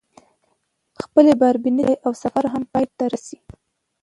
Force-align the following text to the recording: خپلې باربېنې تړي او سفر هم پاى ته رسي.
خپلې 1.03 1.31
باربېنې 1.41 1.83
تړي 1.85 1.95
او 2.05 2.11
سفر 2.23 2.43
هم 2.53 2.63
پاى 2.71 2.85
ته 2.97 3.05
رسي. 3.13 3.37